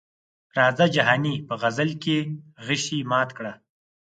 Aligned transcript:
راځه 0.57 0.85
جهاني 0.95 1.35
په 1.47 1.53
غزل 1.61 1.89
کې 2.03 2.17
غشي 2.67 2.99
مات 3.11 3.29
کړه. 3.37 3.53